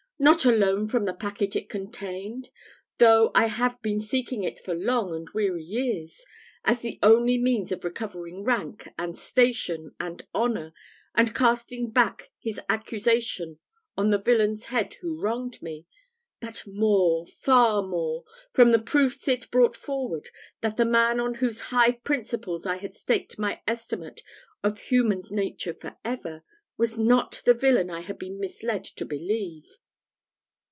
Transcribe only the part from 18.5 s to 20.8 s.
from the proofs it brought forward, that